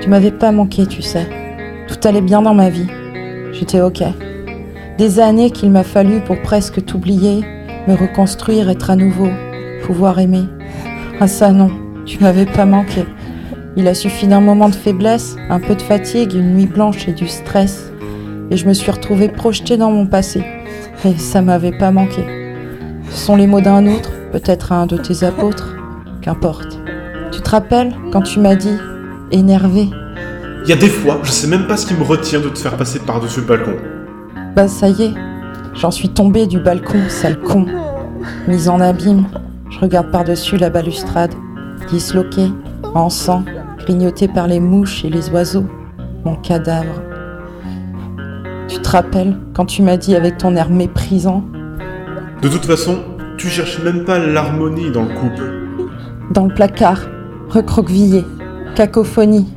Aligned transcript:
Tu 0.00 0.08
m'avais 0.08 0.30
pas 0.30 0.52
manqué, 0.52 0.86
tu 0.86 1.02
sais. 1.02 1.28
Tout 1.88 1.96
allait 2.06 2.20
bien 2.20 2.42
dans 2.42 2.54
ma 2.54 2.70
vie. 2.70 2.86
J'étais 3.52 3.80
ok. 3.80 4.02
Des 4.96 5.20
années 5.20 5.50
qu'il 5.50 5.70
m'a 5.70 5.84
fallu 5.84 6.20
pour 6.20 6.40
presque 6.42 6.84
t'oublier, 6.84 7.44
me 7.86 7.94
reconstruire, 7.94 8.68
être 8.68 8.90
à 8.90 8.96
nouveau, 8.96 9.28
pouvoir 9.82 10.18
aimer. 10.18 10.44
Ah 11.20 11.26
ça 11.26 11.52
non, 11.52 11.70
tu 12.04 12.18
m'avais 12.20 12.46
pas 12.46 12.64
manqué. 12.64 13.04
Il 13.76 13.86
a 13.88 13.94
suffi 13.94 14.26
d'un 14.26 14.40
moment 14.40 14.68
de 14.68 14.74
faiblesse, 14.74 15.36
un 15.50 15.60
peu 15.60 15.74
de 15.74 15.82
fatigue, 15.82 16.34
une 16.34 16.54
nuit 16.54 16.66
blanche 16.66 17.08
et 17.08 17.12
du 17.12 17.28
stress. 17.28 17.92
Et 18.50 18.56
je 18.56 18.66
me 18.66 18.72
suis 18.72 18.90
retrouvée 18.90 19.28
projetée 19.28 19.76
dans 19.76 19.90
mon 19.90 20.06
passé. 20.06 20.42
Et 21.04 21.16
ça 21.16 21.42
m'avait 21.42 21.76
pas 21.76 21.90
manqué. 21.90 22.24
Ce 23.10 23.16
sont 23.16 23.36
les 23.36 23.46
mots 23.46 23.60
d'un 23.60 23.86
autre, 23.86 24.10
peut-être 24.32 24.72
un 24.72 24.86
de 24.86 24.96
tes 24.96 25.24
apôtres, 25.24 25.76
qu'importe. 26.22 26.78
Tu 27.30 27.40
te 27.40 27.50
rappelles 27.50 27.94
quand 28.12 28.22
tu 28.22 28.40
m'as 28.40 28.56
dit, 28.56 28.76
énervé 29.30 29.88
Il 30.64 30.68
y 30.68 30.72
a 30.72 30.76
des 30.76 30.88
fois, 30.88 31.18
je 31.22 31.30
sais 31.30 31.46
même 31.46 31.66
pas 31.66 31.76
ce 31.76 31.86
qui 31.86 31.94
me 31.94 32.02
retient 32.02 32.40
de 32.40 32.48
te 32.48 32.58
faire 32.58 32.76
passer 32.76 32.98
par-dessus 33.00 33.40
le 33.40 33.46
balcon. 33.46 33.76
Bah 34.54 34.68
ça 34.68 34.88
y 34.88 35.02
est, 35.02 35.14
j'en 35.74 35.90
suis 35.90 36.08
tombée 36.08 36.46
du 36.46 36.60
balcon, 36.60 36.98
sale 37.08 37.38
con. 37.40 37.66
Mise 38.46 38.68
en 38.68 38.80
abîme, 38.80 39.26
je 39.70 39.78
regarde 39.78 40.10
par-dessus 40.10 40.56
la 40.56 40.70
balustrade, 40.70 41.34
disloquée, 41.90 42.50
en 42.94 43.10
sang, 43.10 43.44
grignotée 43.78 44.28
par 44.28 44.46
les 44.46 44.60
mouches 44.60 45.04
et 45.04 45.10
les 45.10 45.30
oiseaux, 45.30 45.66
mon 46.24 46.36
cadavre. 46.36 47.02
Tu 48.68 48.80
te 48.80 48.88
rappelles 48.90 49.36
quand 49.54 49.66
tu 49.66 49.82
m'as 49.82 49.96
dit 49.96 50.14
avec 50.16 50.38
ton 50.38 50.56
air 50.56 50.70
méprisant? 50.70 51.44
De 52.42 52.48
toute 52.48 52.66
façon, 52.66 52.98
tu 53.36 53.48
cherches 53.48 53.80
même 53.82 54.04
pas 54.04 54.18
l'harmonie 54.18 54.90
dans 54.90 55.04
le 55.04 55.14
couple. 55.14 55.42
Dans 56.32 56.46
le 56.46 56.54
placard, 56.54 57.00
recroquevillé, 57.48 58.24
cacophonie, 58.78 59.48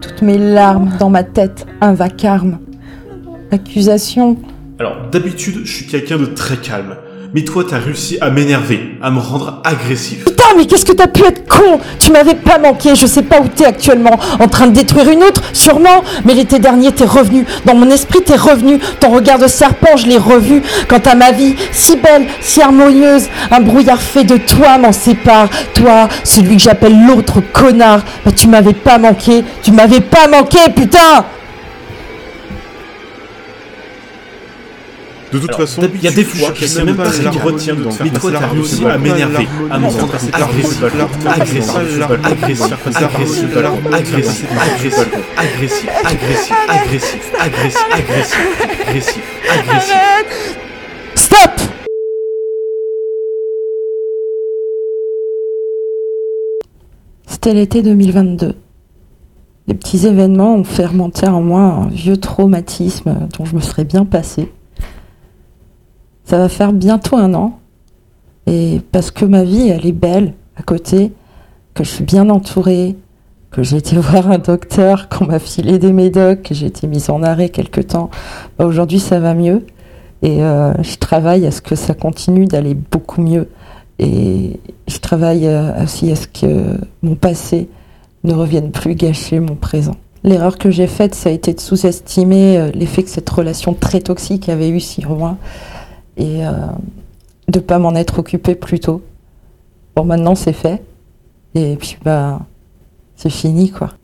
toutes 0.00 0.20
mes 0.22 0.36
larmes 0.36 0.90
dans 0.98 1.08
ma 1.08 1.22
tête, 1.22 1.64
un 1.80 1.94
vacarme. 1.94 2.58
Accusation, 3.52 4.36
Alors, 4.80 4.96
d'habitude, 5.12 5.60
je 5.62 5.72
suis 5.72 5.86
quelqu'un 5.86 6.18
de 6.18 6.24
très 6.24 6.56
calme. 6.56 6.96
Mais 7.34 7.44
toi, 7.44 7.62
t'as 7.68 7.78
réussi 7.78 8.18
à 8.20 8.30
m'énerver, 8.30 8.98
à 9.00 9.12
me 9.12 9.20
rendre 9.20 9.62
agressif. 9.62 10.24
Putain, 10.44 10.56
mais 10.58 10.66
qu'est-ce 10.66 10.84
que 10.84 10.92
t'as 10.92 11.06
pu 11.06 11.24
être 11.24 11.48
con? 11.48 11.80
Tu 11.98 12.10
m'avais 12.10 12.34
pas 12.34 12.58
manqué, 12.58 12.94
je 12.94 13.06
sais 13.06 13.22
pas 13.22 13.40
où 13.40 13.48
t'es 13.48 13.64
actuellement. 13.64 14.18
En 14.40 14.46
train 14.46 14.66
de 14.66 14.72
détruire 14.72 15.08
une 15.08 15.22
autre, 15.22 15.40
sûrement. 15.52 16.02
Mais 16.24 16.34
l'été 16.34 16.58
dernier, 16.58 16.92
t'es 16.92 17.04
revenu. 17.04 17.46
Dans 17.64 17.74
mon 17.74 17.88
esprit, 17.90 18.20
t'es 18.20 18.36
revenu. 18.36 18.78
Ton 19.00 19.10
regard 19.10 19.38
de 19.38 19.46
serpent, 19.46 19.96
je 19.96 20.06
l'ai 20.06 20.18
revu. 20.18 20.62
Quant 20.88 21.00
à 21.04 21.14
ma 21.14 21.32
vie, 21.32 21.54
si 21.72 21.96
belle, 21.96 22.26
si 22.40 22.60
harmonieuse, 22.60 23.28
un 23.50 23.60
brouillard 23.60 24.02
fait 24.02 24.24
de 24.24 24.36
toi 24.36 24.76
m'en 24.76 24.92
sépare. 24.92 25.48
Toi, 25.74 26.08
celui 26.24 26.56
que 26.56 26.62
j'appelle 26.62 27.06
l'autre 27.06 27.40
connard. 27.52 28.00
Bah, 28.24 28.32
tu 28.32 28.46
m'avais 28.46 28.74
pas 28.74 28.98
manqué. 28.98 29.44
Tu 29.62 29.72
m'avais 29.72 30.00
pas 30.00 30.28
manqué, 30.28 30.58
putain 30.74 31.24
De 35.34 35.40
toute 35.40 35.48
Alors, 35.48 35.62
façon, 35.62 35.82
il 35.92 36.00
y 36.00 36.06
a 36.06 36.12
des 36.12 36.22
je 36.22 36.28
fois, 36.28 36.52
je 36.54 36.64
sais 36.64 36.84
même 36.84 36.94
pas 36.94 37.10
qui 37.10 37.26
retient 37.26 37.74
retient 37.74 37.74
de 37.74 37.82
le 37.82 38.86
à 38.86 38.98
m'énerver, 38.98 39.48
à 39.68 39.80
me 39.80 39.86
rendre 39.86 40.14
agressif, 40.32 40.80
agressif, 40.84 41.72
agressif, 41.74 42.12
agressif, 42.22 42.72
agressif, 42.94 43.66
agressif, 43.90 44.48
agressif, 44.54 45.10
agressif, 45.36 45.90
agressif, 46.06 46.54
agressif, 46.70 47.76
agressif, 47.90 48.46
agressif, 48.86 49.22
agressif. 49.50 50.58
Stop! 51.16 51.50
C'était 57.26 57.54
l'été 57.54 57.82
2022. 57.82 58.54
Des 59.66 59.74
petits 59.74 60.06
événements 60.06 60.54
ont 60.54 60.62
fait 60.62 60.86
remonter 60.86 61.26
en 61.26 61.42
moi 61.42 61.62
un 61.62 61.88
vieux 61.88 62.18
traumatisme 62.18 63.26
dont 63.36 63.44
je 63.44 63.56
me 63.56 63.60
serais 63.60 63.84
bien 63.84 64.04
passé. 64.04 64.48
Ça 66.24 66.38
va 66.38 66.48
faire 66.48 66.72
bientôt 66.72 67.16
un 67.16 67.34
an. 67.34 67.58
Et 68.46 68.80
parce 68.92 69.10
que 69.10 69.24
ma 69.24 69.44
vie, 69.44 69.68
elle 69.68 69.86
est 69.86 69.92
belle 69.92 70.34
à 70.56 70.62
côté, 70.62 71.12
que 71.74 71.84
je 71.84 71.88
suis 71.88 72.04
bien 72.04 72.30
entourée, 72.30 72.96
que 73.50 73.62
j'ai 73.62 73.76
été 73.76 73.96
voir 73.98 74.30
un 74.30 74.38
docteur, 74.38 75.08
qu'on 75.08 75.26
m'a 75.26 75.38
filé 75.38 75.78
des 75.78 75.92
médocs, 75.92 76.42
que 76.42 76.54
j'ai 76.54 76.66
été 76.66 76.86
mise 76.86 77.10
en 77.10 77.22
arrêt 77.22 77.48
quelque 77.48 77.80
temps, 77.80 78.10
bah, 78.58 78.66
aujourd'hui 78.66 79.00
ça 79.00 79.20
va 79.20 79.34
mieux. 79.34 79.64
Et 80.22 80.42
euh, 80.42 80.72
je 80.82 80.96
travaille 80.96 81.46
à 81.46 81.50
ce 81.50 81.60
que 81.60 81.74
ça 81.74 81.94
continue 81.94 82.46
d'aller 82.46 82.74
beaucoup 82.74 83.20
mieux. 83.20 83.48
Et 83.98 84.58
je 84.88 84.98
travaille 84.98 85.46
euh, 85.46 85.84
aussi 85.84 86.10
à 86.10 86.16
ce 86.16 86.26
que 86.26 86.78
mon 87.02 87.14
passé 87.14 87.68
ne 88.24 88.32
revienne 88.32 88.70
plus 88.70 88.94
gâcher 88.94 89.38
mon 89.38 89.54
présent. 89.54 89.96
L'erreur 90.24 90.56
que 90.56 90.70
j'ai 90.70 90.86
faite, 90.86 91.14
ça 91.14 91.28
a 91.28 91.32
été 91.32 91.52
de 91.52 91.60
sous-estimer 91.60 92.56
euh, 92.56 92.70
l'effet 92.72 93.02
que 93.02 93.10
cette 93.10 93.28
relation 93.28 93.74
très 93.74 94.00
toxique 94.00 94.48
avait 94.48 94.70
eu 94.70 94.80
sur 94.80 95.10
moi 95.10 95.36
et 96.16 96.46
euh, 96.46 96.52
de 97.48 97.60
pas 97.60 97.78
m'en 97.78 97.94
être 97.94 98.18
occupée 98.18 98.54
plus 98.54 98.80
tôt. 98.80 99.02
Bon, 99.96 100.04
maintenant 100.04 100.34
c'est 100.34 100.52
fait. 100.52 100.82
Et 101.54 101.76
puis, 101.76 101.96
bah, 102.04 102.40
c'est 103.16 103.30
fini, 103.30 103.70
quoi. 103.70 103.94